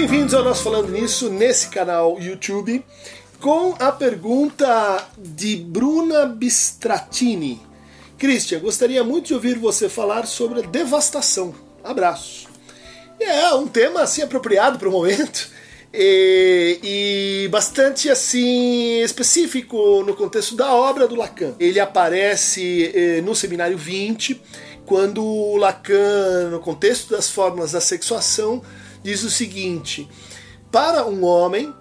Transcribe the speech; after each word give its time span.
Bem-vindos 0.00 0.32
ao 0.32 0.44
nosso 0.44 0.62
Falando 0.62 0.92
Nisso 0.92 1.28
nesse 1.28 1.70
canal 1.70 2.20
YouTube 2.20 2.84
com 3.40 3.74
a 3.80 3.90
pergunta 3.90 5.04
de 5.18 5.56
Bruna 5.56 6.24
Bistratini. 6.24 7.60
Christian, 8.16 8.60
gostaria 8.60 9.02
muito 9.02 9.26
de 9.26 9.34
ouvir 9.34 9.58
você 9.58 9.88
falar 9.88 10.24
sobre 10.24 10.60
a 10.60 10.62
devastação. 10.62 11.52
Abraço. 11.82 12.46
É 13.18 13.52
um 13.54 13.66
tema 13.66 14.02
assim 14.02 14.22
apropriado 14.22 14.78
para 14.78 14.88
o 14.88 14.92
momento 14.92 15.50
e, 15.92 16.78
e, 17.44 17.48
bastante 17.48 18.08
assim 18.08 19.00
específico 19.02 20.04
no 20.04 20.14
contexto 20.14 20.54
da 20.54 20.72
obra 20.72 21.08
do 21.08 21.16
Lacan. 21.16 21.56
Ele 21.58 21.80
aparece 21.80 22.92
eh, 22.94 23.20
no 23.20 23.34
Seminário 23.34 23.76
20, 23.76 24.40
quando 24.86 25.56
Lacan, 25.56 26.50
no 26.52 26.60
contexto 26.60 27.10
das 27.10 27.28
formas 27.28 27.72
da 27.72 27.80
sexuação, 27.80 28.62
diz 29.02 29.22
o 29.22 29.30
seguinte: 29.30 30.08
para 30.70 31.06
um 31.06 31.24
homem, 31.24 31.74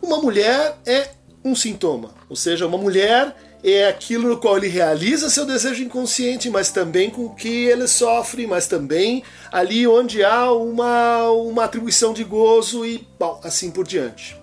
uma 0.00 0.18
mulher 0.18 0.78
é 0.86 1.10
um 1.44 1.54
sintoma, 1.54 2.10
ou 2.28 2.36
seja, 2.36 2.66
uma 2.66 2.78
mulher 2.78 3.34
é 3.62 3.88
aquilo 3.88 4.28
no 4.28 4.38
qual 4.38 4.56
ele 4.56 4.68
realiza 4.68 5.28
seu 5.28 5.44
desejo 5.44 5.82
inconsciente, 5.82 6.48
mas 6.48 6.70
também 6.70 7.10
com 7.10 7.28
que 7.30 7.64
ele 7.66 7.88
sofre, 7.88 8.46
mas 8.46 8.66
também 8.66 9.22
ali 9.50 9.86
onde 9.86 10.22
há 10.22 10.52
uma, 10.52 11.28
uma 11.30 11.64
atribuição 11.64 12.12
de 12.12 12.22
gozo 12.22 12.84
e 12.84 13.06
bom, 13.18 13.40
assim 13.42 13.70
por 13.70 13.86
diante. 13.86 14.40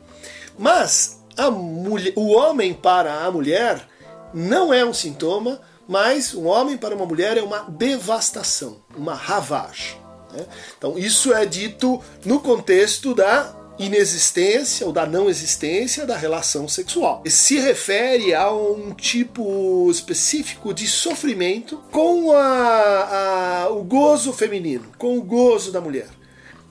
Mas 0.57 1.23
a 1.37 1.49
mulher, 1.49 2.13
o 2.15 2.31
homem 2.31 2.73
para 2.73 3.23
a 3.23 3.31
mulher 3.31 3.87
não 4.33 4.73
é 4.73 4.83
um 4.83 4.93
sintoma, 4.93 5.61
mas 5.87 6.33
um 6.33 6.45
homem 6.47 6.77
para 6.77 6.95
uma 6.95 7.05
mulher 7.05 7.37
é 7.37 7.41
uma 7.41 7.59
devastação, 7.69 8.81
uma 8.95 9.13
ravagem. 9.13 10.04
Né? 10.35 10.45
Então 10.77 10.97
isso 10.97 11.33
é 11.33 11.45
dito 11.45 12.01
no 12.25 12.39
contexto 12.39 13.13
da 13.13 13.55
inexistência 13.77 14.85
ou 14.85 14.93
da 14.93 15.05
não 15.05 15.29
existência 15.29 16.05
da 16.05 16.15
relação 16.15 16.67
sexual. 16.67 17.23
Se 17.25 17.59
refere 17.59 18.33
a 18.33 18.51
um 18.51 18.93
tipo 18.93 19.89
específico 19.91 20.73
de 20.73 20.87
sofrimento 20.87 21.77
com 21.91 22.31
a, 22.31 23.65
a, 23.65 23.69
o 23.69 23.83
gozo 23.83 24.31
feminino, 24.31 24.85
com 24.97 25.17
o 25.17 25.21
gozo 25.21 25.71
da 25.71 25.81
mulher. 25.81 26.07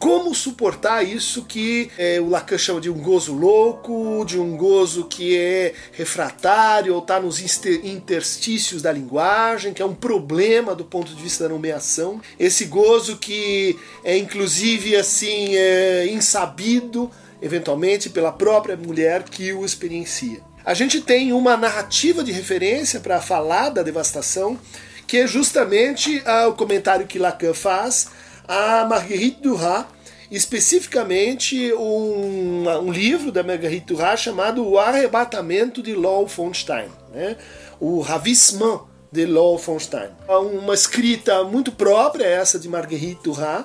Como 0.04 0.34
suportar 0.34 1.02
isso 1.02 1.46
que 1.46 1.90
é, 1.96 2.20
o 2.20 2.28
Lacan 2.28 2.58
chama 2.58 2.78
de 2.78 2.90
um 2.90 2.98
gozo 2.98 3.32
louco, 3.32 4.22
de 4.26 4.38
um 4.38 4.54
gozo 4.54 5.06
que 5.06 5.34
é 5.34 5.72
refratário 5.92 6.92
ou 6.92 7.00
está 7.00 7.18
nos 7.18 7.40
interstícios 7.40 8.82
da 8.82 8.92
linguagem, 8.92 9.72
que 9.72 9.80
é 9.80 9.86
um 9.86 9.94
problema 9.94 10.74
do 10.74 10.84
ponto 10.84 11.14
de 11.14 11.22
vista 11.22 11.44
da 11.44 11.54
nomeação. 11.54 12.20
Esse 12.38 12.66
gozo 12.66 13.16
que 13.16 13.78
é 14.04 14.14
inclusive 14.18 14.94
assim 14.94 15.56
é, 15.56 16.06
insabido, 16.08 17.10
eventualmente 17.40 18.10
pela 18.10 18.30
própria 18.30 18.76
mulher 18.76 19.22
que 19.22 19.54
o 19.54 19.64
experiencia. 19.64 20.42
A 20.66 20.74
gente 20.74 21.00
tem 21.00 21.32
uma 21.32 21.56
narrativa 21.56 22.22
de 22.22 22.30
referência 22.30 23.00
para 23.00 23.22
falar 23.22 23.70
da 23.70 23.82
devastação, 23.82 24.58
que 25.06 25.16
é 25.16 25.26
justamente 25.26 26.22
ah, 26.26 26.48
o 26.48 26.52
comentário 26.52 27.06
que 27.06 27.18
Lacan 27.18 27.54
faz 27.54 28.08
a 28.46 28.84
Marguerite 28.84 29.40
Duras, 29.40 29.93
especificamente 30.30 31.72
um, 31.74 32.68
um 32.68 32.90
livro 32.92 33.30
da 33.30 33.42
Marguerite 33.42 33.86
Duras 33.86 34.20
chamado 34.20 34.66
O 34.66 34.78
Arrebatamento 34.78 35.82
de 35.82 35.94
Lowell 35.94 36.26
von 36.26 36.52
Stein, 36.52 36.88
né? 37.12 37.36
o 37.80 38.00
Ravissement 38.00 38.82
de 39.10 39.26
Lowell 39.26 39.58
von 39.58 39.78
Stein. 39.78 40.10
Uma 40.28 40.74
escrita 40.74 41.44
muito 41.44 41.70
própria 41.72 42.24
essa 42.24 42.58
de 42.58 42.68
Marguerite 42.68 43.22
Duras, 43.22 43.64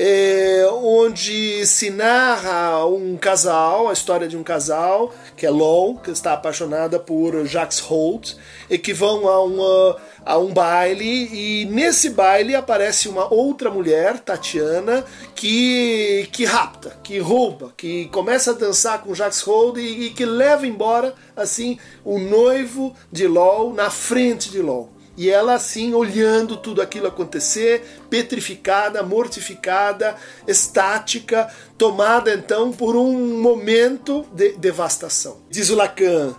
é, 0.00 0.64
onde 0.70 1.66
se 1.66 1.90
narra 1.90 2.86
um 2.86 3.16
casal, 3.16 3.88
a 3.88 3.92
história 3.92 4.28
de 4.28 4.36
um 4.36 4.44
casal, 4.44 5.12
que 5.36 5.44
é 5.44 5.50
Lowell, 5.50 5.96
que 5.96 6.12
está 6.12 6.34
apaixonada 6.34 7.00
por 7.00 7.44
Jacques 7.44 7.80
Holt, 7.80 8.36
e 8.70 8.78
que 8.78 8.94
vão 8.94 9.26
a, 9.26 9.42
uma, 9.42 9.96
a 10.24 10.38
um 10.38 10.54
baile, 10.54 11.04
e 11.04 11.64
nesse 11.64 12.10
baile 12.10 12.54
aparece 12.54 13.08
uma 13.08 13.32
outra 13.34 13.70
mulher, 13.70 14.20
Tatiana, 14.20 15.04
que, 15.34 16.28
que 16.30 16.44
rapta, 16.44 16.96
que 17.02 17.18
rouba, 17.18 17.74
que 17.76 18.06
começa 18.06 18.52
a 18.52 18.54
dançar 18.54 19.02
com 19.02 19.12
Jacques 19.12 19.42
Holt 19.42 19.78
e, 19.78 20.06
e 20.06 20.10
que 20.10 20.24
leva 20.24 20.64
embora 20.64 21.12
assim 21.36 21.76
o 22.04 22.20
noivo 22.20 22.94
de 23.10 23.26
Lowell 23.26 23.74
na 23.74 23.90
frente 23.90 24.48
de 24.48 24.62
Lowell. 24.62 24.97
E 25.18 25.28
ela 25.28 25.54
assim, 25.54 25.94
olhando 25.94 26.56
tudo 26.56 26.80
aquilo 26.80 27.08
acontecer, 27.08 27.84
petrificada, 28.08 29.02
mortificada, 29.02 30.14
estática, 30.46 31.52
tomada 31.76 32.32
então 32.32 32.70
por 32.70 32.94
um 32.94 33.40
momento 33.40 34.24
de 34.32 34.52
devastação. 34.52 35.38
Diz 35.50 35.70
o 35.70 35.74
Lacan, 35.74 36.36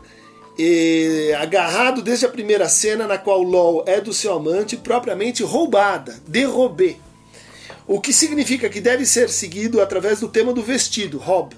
e, 0.58 1.36
agarrado 1.38 2.02
desde 2.02 2.26
a 2.26 2.30
primeira 2.30 2.70
cena 2.70 3.06
na 3.06 3.18
qual 3.18 3.44
Lol 3.44 3.84
é 3.86 4.00
do 4.00 4.14
seu 4.14 4.34
amante, 4.34 4.78
propriamente 4.78 5.44
roubada, 5.44 6.18
derrobé. 6.26 6.96
O 7.86 8.00
que 8.00 8.14
significa 8.14 8.70
que 8.70 8.80
deve 8.80 9.06
ser 9.06 9.28
seguido 9.28 9.82
através 9.82 10.22
do 10.22 10.30
tema 10.30 10.54
do 10.54 10.62
vestido, 10.62 11.18
Rob, 11.18 11.54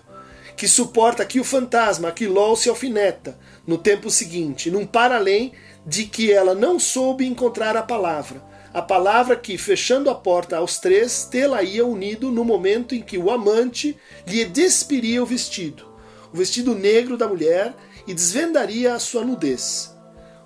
que 0.56 0.68
suporta 0.68 1.24
aqui 1.24 1.40
o 1.40 1.44
fantasma, 1.44 2.12
que 2.12 2.28
Lol 2.28 2.56
se 2.56 2.70
alfineta 2.70 3.38
no 3.66 3.78
tempo 3.78 4.10
seguinte, 4.10 4.70
num 4.70 4.86
para-além 4.86 5.54
de 5.86 6.06
que 6.06 6.32
ela 6.32 6.54
não 6.54 6.80
soube 6.80 7.26
encontrar 7.26 7.76
a 7.76 7.84
palavra. 7.84 8.44
A 8.74 8.82
palavra 8.82 9.36
que, 9.36 9.58
fechando 9.58 10.10
a 10.10 10.16
porta 10.16 10.58
aos 10.58 10.80
três, 10.80 11.28
tê-la 11.30 11.62
ia 11.62 11.86
unido 11.86 12.32
no 12.32 12.46
momento 12.46 12.96
em 12.96 13.02
que 13.02 13.18
o 13.18 13.30
amante 13.30 13.98
lhe 14.26 14.46
despiria 14.46 15.22
o 15.22 15.26
vestido, 15.26 15.86
o 16.34 16.38
vestido 16.38 16.74
negro 16.74 17.18
da 17.18 17.28
mulher, 17.28 17.74
e 18.08 18.14
desvendaria 18.14 18.94
a 18.94 19.00
sua 19.00 19.24
nudez. 19.24 19.94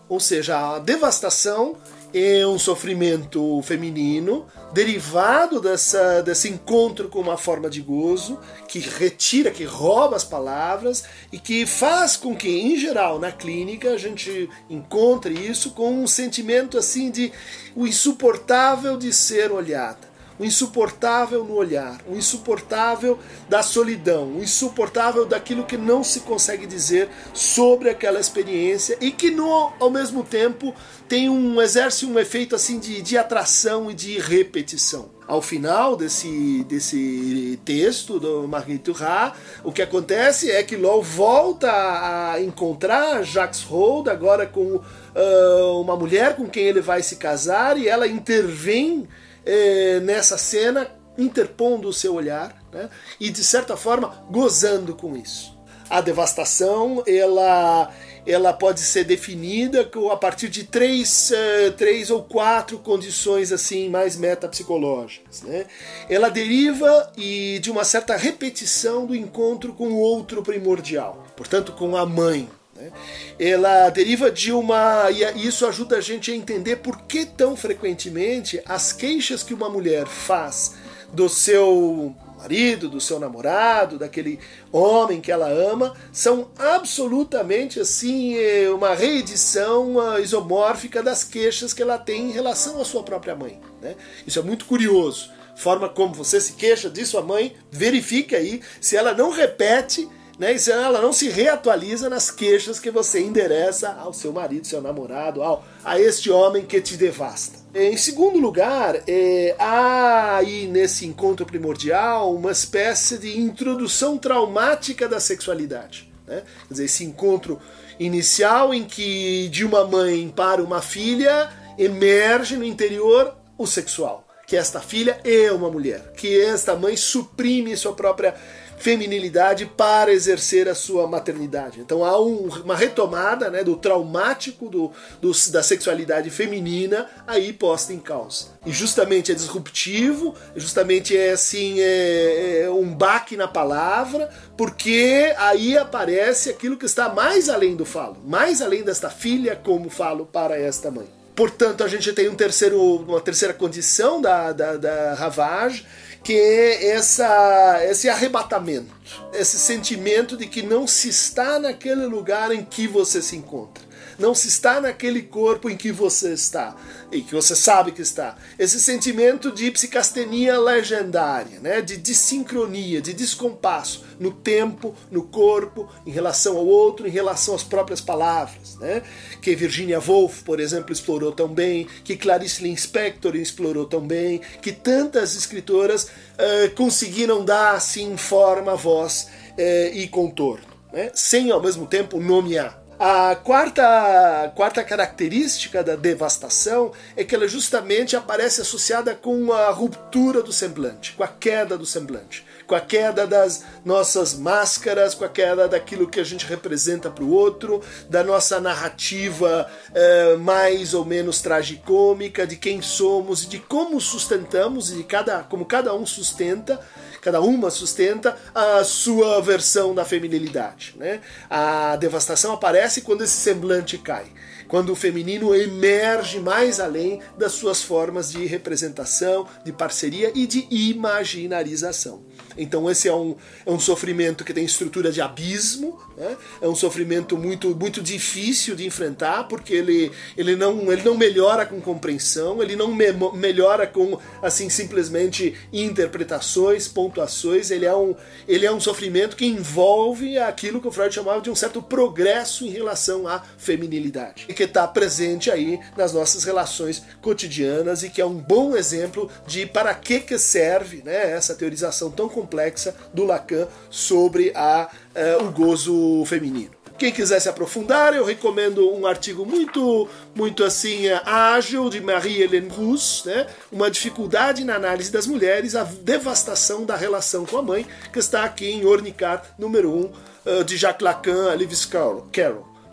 Ou 0.09 0.19
seja, 0.19 0.75
a 0.75 0.79
devastação 0.79 1.77
é 2.17 2.47
um 2.47 2.57
sofrimento 2.57 3.61
feminino 3.61 4.45
derivado 4.71 5.59
dessa, 5.59 6.21
desse 6.21 6.47
encontro 6.47 7.09
com 7.09 7.19
uma 7.19 7.35
forma 7.35 7.69
de 7.69 7.81
gozo 7.81 8.39
que 8.69 8.79
retira, 8.79 9.51
que 9.51 9.65
rouba 9.65 10.15
as 10.15 10.23
palavras 10.23 11.03
e 11.29 11.37
que 11.37 11.65
faz 11.65 12.15
com 12.15 12.33
que, 12.33 12.47
em 12.47 12.77
geral, 12.77 13.19
na 13.19 13.33
clínica 13.33 13.91
a 13.91 13.97
gente 13.97 14.49
encontre 14.69 15.33
isso 15.33 15.71
com 15.71 15.91
um 15.91 16.07
sentimento 16.07 16.77
assim 16.77 17.11
de 17.11 17.33
o 17.75 17.85
insuportável 17.85 18.95
de 18.95 19.11
ser 19.11 19.51
olhada 19.51 20.14
o 20.37 20.45
insuportável 20.45 21.43
no 21.43 21.53
olhar, 21.55 21.99
o 22.07 22.15
insuportável 22.15 23.17
da 23.47 23.63
solidão, 23.63 24.37
o 24.37 24.43
insuportável 24.43 25.25
daquilo 25.25 25.63
que 25.63 25.77
não 25.77 26.03
se 26.03 26.21
consegue 26.21 26.65
dizer 26.65 27.09
sobre 27.33 27.89
aquela 27.89 28.19
experiência 28.19 28.97
e 28.99 29.11
que 29.11 29.31
no, 29.31 29.71
ao 29.79 29.89
mesmo 29.89 30.23
tempo 30.23 30.73
tem 31.07 31.29
um 31.29 31.61
exerce 31.61 32.05
um 32.05 32.19
efeito 32.19 32.55
assim 32.55 32.79
de, 32.79 33.01
de 33.01 33.17
atração 33.17 33.89
e 33.89 33.93
de 33.93 34.19
repetição. 34.19 35.13
Ao 35.27 35.41
final 35.41 35.95
desse, 35.95 36.63
desse 36.65 37.59
texto 37.65 38.19
do 38.19 38.47
Marguerite 38.47 38.91
Duras, 38.91 39.33
o 39.63 39.71
que 39.71 39.81
acontece 39.81 40.51
é 40.51 40.61
que 40.61 40.75
Lowell 40.75 41.01
volta 41.01 41.71
a 41.71 42.39
encontrar 42.41 43.23
Jacques 43.23 43.63
Hold 43.63 44.07
agora 44.07 44.45
com 44.45 44.75
uh, 44.75 45.81
uma 45.81 45.95
mulher 45.95 46.35
com 46.35 46.47
quem 46.47 46.65
ele 46.65 46.81
vai 46.81 47.01
se 47.01 47.15
casar 47.15 47.75
e 47.75 47.87
ela 47.87 48.07
intervém 48.07 49.07
é, 49.45 49.99
nessa 49.99 50.37
cena, 50.37 50.89
interpondo 51.17 51.87
o 51.87 51.93
seu 51.93 52.13
olhar 52.13 52.61
né, 52.73 52.89
e, 53.19 53.29
de 53.29 53.43
certa 53.43 53.77
forma, 53.77 54.25
gozando 54.29 54.95
com 54.95 55.15
isso. 55.15 55.55
A 55.89 56.01
devastação, 56.01 57.03
ela, 57.05 57.93
ela 58.25 58.51
pode 58.51 58.79
ser 58.79 59.03
definida 59.03 59.89
a 60.11 60.17
partir 60.17 60.49
de 60.49 60.63
três, 60.63 61.31
uh, 61.31 61.71
três 61.73 62.09
ou 62.09 62.23
quatro 62.23 62.79
condições 62.79 63.51
assim 63.51 63.87
mais 63.87 64.17
metapsicológicas. 64.17 65.43
Né? 65.43 65.67
Ela 66.09 66.29
deriva 66.29 67.11
e 67.15 67.59
de 67.59 67.69
uma 67.69 67.83
certa 67.83 68.15
repetição 68.15 69.05
do 69.05 69.15
encontro 69.15 69.73
com 69.73 69.89
o 69.89 69.99
outro 69.99 70.41
primordial, 70.41 71.23
portanto, 71.37 71.71
com 71.71 71.95
a 71.95 72.05
mãe. 72.05 72.49
Né? 72.75 72.91
Ela 73.39 73.89
deriva 73.89 74.29
de 74.29 74.51
uma. 74.51 75.09
E 75.11 75.47
isso 75.47 75.65
ajuda 75.65 75.97
a 75.97 76.01
gente 76.01 76.31
a 76.31 76.35
entender 76.35 76.77
por 76.77 77.03
que 77.03 77.25
tão 77.25 77.55
frequentemente 77.55 78.61
as 78.65 78.91
queixas 78.91 79.41
que 79.41 79.53
uma 79.53 79.69
mulher 79.69 80.05
faz 80.05 80.75
do 81.13 81.29
seu 81.29 82.13
marido, 82.37 82.89
do 82.89 82.99
seu 82.99 83.19
namorado, 83.19 83.97
daquele 83.97 84.39
homem 84.71 85.21
que 85.21 85.31
ela 85.31 85.47
ama, 85.47 85.95
são 86.11 86.49
absolutamente 86.59 87.79
assim 87.79 88.35
eh, 88.35 88.69
uma 88.69 88.93
reedição 88.93 90.19
isomórfica 90.19 91.01
das 91.01 91.23
queixas 91.23 91.73
que 91.73 91.81
ela 91.81 91.97
tem 91.97 92.29
em 92.29 92.31
relação 92.31 92.79
à 92.79 92.85
sua 92.85 93.01
própria 93.03 93.35
mãe. 93.35 93.59
Né? 93.81 93.95
Isso 94.27 94.37
é 94.37 94.43
muito 94.43 94.65
curioso. 94.65 95.31
Forma 95.55 95.87
como 95.87 96.13
você 96.13 96.39
se 96.41 96.53
queixa 96.53 96.89
de 96.89 97.05
sua 97.05 97.21
mãe, 97.21 97.55
verifique 97.71 98.35
aí 98.35 98.61
se 98.81 98.97
ela 98.97 99.13
não 99.13 99.31
repete 99.31 100.07
né? 100.37 100.55
E 100.55 100.71
ela 100.71 101.01
não 101.01 101.13
se 101.13 101.29
reatualiza 101.29 102.09
nas 102.09 102.29
queixas 102.29 102.79
que 102.79 102.91
você 102.91 103.21
endereça 103.21 103.93
ao 103.93 104.13
seu 104.13 104.31
marido, 104.33 104.67
seu 104.67 104.81
namorado, 104.81 105.41
ao, 105.41 105.65
a 105.83 105.99
este 105.99 106.29
homem 106.29 106.65
que 106.65 106.81
te 106.81 106.97
devasta. 106.97 107.59
Em 107.73 107.97
segundo 107.97 108.39
lugar, 108.39 109.01
é, 109.07 109.55
há 109.59 110.37
aí 110.37 110.67
nesse 110.67 111.05
encontro 111.05 111.45
primordial 111.45 112.33
uma 112.33 112.51
espécie 112.51 113.17
de 113.17 113.39
introdução 113.39 114.17
traumática 114.17 115.07
da 115.07 115.19
sexualidade. 115.19 116.11
Né? 116.27 116.43
Quer 116.67 116.73
dizer, 116.73 116.85
esse 116.85 117.03
encontro 117.03 117.59
inicial 117.99 118.73
em 118.73 118.83
que 118.83 119.49
de 119.49 119.65
uma 119.65 119.85
mãe 119.85 120.31
para 120.33 120.63
uma 120.63 120.81
filha 120.81 121.49
emerge 121.77 122.57
no 122.57 122.63
interior 122.63 123.35
o 123.57 123.65
sexual. 123.65 124.24
Que 124.45 124.55
esta 124.55 124.79
filha 124.79 125.19
é 125.23 125.51
uma 125.51 125.69
mulher, 125.69 126.13
que 126.15 126.39
esta 126.39 126.75
mãe 126.75 126.95
suprime 126.95 127.75
sua 127.75 127.93
própria 127.93 128.35
feminilidade 128.77 129.65
para 129.65 130.13
exercer 130.13 130.67
a 130.67 130.75
sua 130.75 131.07
maternidade. 131.07 131.79
Então 131.79 132.03
há 132.03 132.19
um, 132.19 132.47
uma 132.63 132.75
retomada 132.75 133.49
né, 133.49 133.63
do 133.63 133.75
traumático 133.75 134.69
do, 134.69 134.91
do, 135.21 135.31
da 135.51 135.63
sexualidade 135.63 136.29
feminina 136.29 137.09
aí 137.25 137.53
posta 137.53 137.93
em 137.93 137.99
causa. 137.99 138.47
E 138.65 138.71
justamente 138.71 139.31
é 139.31 139.35
disruptivo, 139.35 140.35
justamente 140.55 141.15
é 141.17 141.31
assim 141.31 141.79
é, 141.79 142.63
é 142.63 142.69
um 142.69 142.93
baque 142.93 143.37
na 143.37 143.47
palavra, 143.47 144.29
porque 144.57 145.33
aí 145.37 145.77
aparece 145.77 146.49
aquilo 146.49 146.77
que 146.77 146.85
está 146.85 147.09
mais 147.09 147.49
além 147.49 147.75
do 147.75 147.85
falo, 147.85 148.17
mais 148.25 148.61
além 148.61 148.83
desta 148.83 149.09
filha 149.09 149.55
como 149.55 149.89
falo 149.89 150.25
para 150.25 150.57
esta 150.59 150.91
mãe. 150.91 151.14
Portanto, 151.35 151.83
a 151.83 151.87
gente 151.87 152.13
tem 152.13 152.29
um 152.29 152.35
terceiro, 152.35 152.81
uma 152.81 153.19
terceira 153.19 153.53
condição 153.53 154.21
da, 154.21 154.53
da, 154.53 154.77
da 154.77 155.13
Ravage, 155.15 155.85
que 156.23 156.33
é 156.33 156.91
essa, 156.91 157.79
esse 157.83 158.07
arrebatamento, 158.07 158.94
esse 159.33 159.59
sentimento 159.59 160.37
de 160.37 160.47
que 160.47 160.61
não 160.61 160.87
se 160.87 161.09
está 161.09 161.59
naquele 161.59 162.05
lugar 162.05 162.51
em 162.51 162.63
que 162.63 162.87
você 162.87 163.21
se 163.21 163.35
encontra 163.35 163.83
não 164.17 164.33
se 164.33 164.47
está 164.47 164.79
naquele 164.79 165.21
corpo 165.21 165.69
em 165.69 165.75
que 165.75 165.91
você 165.91 166.33
está 166.33 166.75
e 167.11 167.21
que 167.21 167.33
você 167.33 167.55
sabe 167.55 167.91
que 167.91 168.01
está. 168.01 168.37
Esse 168.57 168.79
sentimento 168.81 169.51
de 169.51 169.69
psicastenia 169.71 170.59
legendária, 170.59 171.59
né? 171.59 171.81
de 171.81 171.97
desincronia, 171.97 173.01
de 173.01 173.13
descompasso 173.13 174.03
no 174.19 174.31
tempo, 174.31 174.95
no 175.11 175.23
corpo, 175.23 175.89
em 176.05 176.11
relação 176.11 176.57
ao 176.57 176.65
outro, 176.65 177.07
em 177.07 177.11
relação 177.11 177.55
às 177.55 177.63
próprias 177.63 178.01
palavras, 178.01 178.75
né? 178.75 179.01
que 179.41 179.55
Virginia 179.55 179.99
Woolf, 179.99 180.43
por 180.43 180.59
exemplo, 180.59 180.91
explorou 180.91 181.31
tão 181.31 181.47
bem, 181.47 181.87
que 182.03 182.15
Clarice 182.15 182.63
Lispector 182.63 183.35
explorou 183.35 183.85
tão 183.85 184.01
bem, 184.01 184.41
que 184.61 184.71
tantas 184.71 185.35
escritoras 185.35 186.05
uh, 186.05 186.73
conseguiram 186.75 187.43
dar 187.43 187.75
assim 187.75 188.15
forma, 188.17 188.75
voz 188.75 188.94
uh, 189.03 189.93
e 189.93 190.07
contorno, 190.07 190.65
né? 190.91 191.11
sem 191.13 191.51
ao 191.51 191.61
mesmo 191.61 191.85
tempo 191.85 192.19
nomear. 192.19 192.85
A 192.97 193.35
quarta, 193.35 194.53
quarta 194.55 194.81
característica 194.81 195.83
da 195.83 195.97
devastação 195.97 196.93
é 197.17 197.25
que 197.25 197.35
ela 197.35 197.45
justamente 197.45 198.15
aparece 198.15 198.61
associada 198.61 199.13
com 199.13 199.51
a 199.51 199.69
ruptura 199.69 200.41
do 200.41 200.53
semblante, 200.53 201.11
com 201.11 201.21
a 201.21 201.27
queda 201.27 201.77
do 201.77 201.85
semblante, 201.85 202.45
com 202.65 202.73
a 202.73 202.79
queda 202.79 203.27
das 203.27 203.65
nossas 203.83 204.33
máscaras, 204.33 205.13
com 205.13 205.25
a 205.25 205.29
queda 205.29 205.67
daquilo 205.67 206.07
que 206.07 206.21
a 206.21 206.23
gente 206.23 206.45
representa 206.45 207.11
para 207.11 207.25
o 207.25 207.33
outro, 207.33 207.81
da 208.09 208.23
nossa 208.23 208.61
narrativa 208.61 209.69
eh, 209.93 210.37
mais 210.37 210.93
ou 210.93 211.03
menos 211.03 211.41
tragicômica, 211.41 212.47
de 212.47 212.55
quem 212.55 212.81
somos 212.81 213.43
e 213.43 213.49
de 213.49 213.59
como 213.59 213.99
sustentamos 213.99 214.89
e 214.89 214.95
de 214.95 215.03
cada, 215.03 215.43
como 215.43 215.65
cada 215.65 215.93
um 215.93 216.05
sustenta 216.05 216.79
cada 217.25 217.41
uma 217.41 217.71
sustenta 217.71 218.37
a 218.53 218.83
sua 218.83 219.41
versão 219.41 219.95
da 219.95 220.05
feminilidade. 220.05 220.93
Né? 220.95 221.21
A 221.49 221.95
devastação 221.95 222.53
aparece 222.53 223.01
quando 223.01 223.23
esse 223.23 223.35
semblante 223.37 223.97
cai, 223.97 224.27
quando 224.67 224.91
o 224.91 224.95
feminino 224.95 225.55
emerge 225.55 226.39
mais 226.39 226.79
além 226.79 227.19
das 227.35 227.53
suas 227.53 227.81
formas 227.81 228.31
de 228.31 228.45
representação, 228.45 229.47
de 229.63 229.71
parceria 229.71 230.31
e 230.35 230.45
de 230.45 230.67
imaginarização. 230.69 232.23
Então 232.57 232.89
esse 232.89 233.07
é 233.07 233.13
um, 233.13 233.35
é 233.65 233.71
um 233.71 233.79
sofrimento 233.79 234.43
que 234.43 234.53
tem 234.53 234.65
estrutura 234.65 235.11
de 235.11 235.21
abismo, 235.21 235.99
né? 236.17 236.37
é 236.61 236.67
um 236.67 236.75
sofrimento 236.75 237.37
muito, 237.37 237.75
muito 237.75 238.01
difícil 238.01 238.75
de 238.75 238.85
enfrentar, 238.85 239.47
porque 239.47 239.73
ele, 239.73 240.11
ele, 240.37 240.55
não, 240.55 240.91
ele 240.91 241.03
não 241.03 241.17
melhora 241.17 241.65
com 241.65 241.79
compreensão, 241.81 242.61
ele 242.61 242.75
não 242.75 242.93
me, 242.93 243.05
melhora 243.33 243.85
com 243.85 244.17
assim 244.41 244.69
simplesmente 244.69 245.55
interpretações, 245.71 246.87
pontuações, 246.87 247.71
ele 247.71 247.85
é, 247.85 247.95
um, 247.95 248.15
ele 248.47 248.65
é 248.65 248.71
um 248.71 248.79
sofrimento 248.79 249.35
que 249.35 249.45
envolve 249.45 250.37
aquilo 250.37 250.79
que 250.79 250.87
o 250.87 250.91
Freud 250.91 251.13
chamava 251.13 251.41
de 251.41 251.49
um 251.49 251.55
certo 251.55 251.81
progresso 251.81 252.65
em 252.65 252.69
relação 252.69 253.27
à 253.27 253.43
feminilidade, 253.57 254.45
e 254.47 254.53
que 254.53 254.63
está 254.63 254.87
presente 254.87 255.51
aí 255.51 255.79
nas 255.97 256.13
nossas 256.13 256.43
relações 256.43 257.03
cotidianas 257.21 258.03
e 258.03 258.09
que 258.09 258.21
é 258.21 258.25
um 258.25 258.35
bom 258.35 258.75
exemplo 258.75 259.29
de 259.45 259.65
para 259.65 259.93
que, 259.93 260.19
que 260.19 260.37
serve 260.37 261.01
né, 261.03 261.31
essa 261.31 261.55
teorização 261.55 262.09
tão 262.11 262.29
complexa 262.29 262.44
complexa 262.45 262.95
do 263.13 263.25
Lacan 263.25 263.67
sobre 263.89 264.51
a, 264.55 264.87
uh, 265.15 265.43
o 265.45 265.51
gozo 265.51 266.23
feminino. 266.25 266.71
Quem 266.97 267.11
quiser 267.11 267.41
se 267.41 267.49
aprofundar, 267.49 268.13
eu 268.13 268.23
recomendo 268.23 268.89
um 268.93 269.05
artigo 269.05 269.45
muito, 269.45 270.07
muito 270.33 270.63
assim 270.63 271.07
eh, 271.07 271.21
ágil 271.25 271.89
de 271.89 271.99
Marie-Hélène 271.99 272.69
Rousse, 272.69 273.27
né? 273.27 273.47
Uma 273.69 273.91
dificuldade 273.91 274.63
na 274.63 274.75
análise 274.75 275.11
das 275.11 275.27
mulheres, 275.27 275.75
a 275.75 275.83
devastação 275.83 276.85
da 276.85 276.95
relação 276.95 277.45
com 277.45 277.57
a 277.57 277.61
mãe, 277.61 277.85
que 278.13 278.19
está 278.19 278.45
aqui 278.45 278.67
em 278.67 278.85
Ornicar, 278.85 279.43
número 279.59 279.91
1, 279.91 279.93
um, 279.93 280.11
uh, 280.59 280.63
de 280.63 280.77
Jacques 280.77 281.03
Lacan, 281.03 281.53
Lewis 281.55 281.85
Carroll 281.85 282.29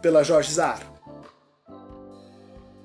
pela 0.02 0.24
Jorge 0.24 0.52
Zahar. 0.52 0.91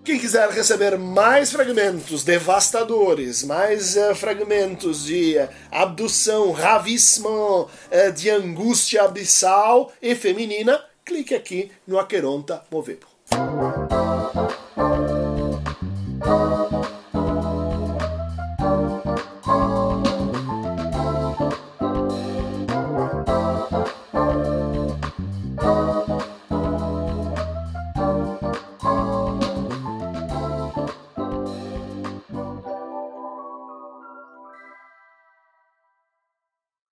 Quem 0.07 0.17
quiser 0.17 0.49
receber 0.51 0.97
mais 0.97 1.51
fragmentos 1.51 2.23
devastadores, 2.23 3.43
mais 3.43 3.97
uh, 3.97 4.15
fragmentos 4.15 5.03
de 5.03 5.37
uh, 5.37 5.49
abdução, 5.69 6.53
ravismo, 6.53 7.63
uh, 7.63 8.11
de 8.13 8.29
angústia 8.29 9.03
abissal 9.03 9.91
e 10.01 10.15
feminina, 10.15 10.81
clique 11.03 11.35
aqui 11.35 11.69
no 11.85 11.99
Aqueronta 11.99 12.63
Movebo. 12.71 13.16